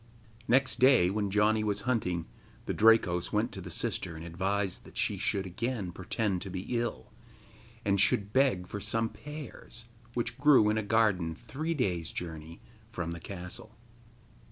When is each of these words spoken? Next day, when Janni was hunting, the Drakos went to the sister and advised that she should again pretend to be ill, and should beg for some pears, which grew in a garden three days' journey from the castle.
Next 0.47 0.79
day, 0.79 1.11
when 1.11 1.29
Janni 1.29 1.63
was 1.63 1.81
hunting, 1.81 2.25
the 2.65 2.73
Drakos 2.73 3.31
went 3.31 3.51
to 3.51 3.61
the 3.61 3.69
sister 3.69 4.15
and 4.15 4.25
advised 4.25 4.83
that 4.83 4.97
she 4.97 5.19
should 5.19 5.45
again 5.45 5.91
pretend 5.91 6.41
to 6.41 6.49
be 6.49 6.61
ill, 6.75 7.11
and 7.85 8.01
should 8.01 8.33
beg 8.33 8.65
for 8.65 8.79
some 8.79 9.09
pears, 9.09 9.85
which 10.15 10.39
grew 10.39 10.71
in 10.71 10.77
a 10.79 10.81
garden 10.81 11.35
three 11.35 11.75
days' 11.75 12.11
journey 12.11 12.61
from 12.89 13.11
the 13.11 13.19
castle. 13.19 13.75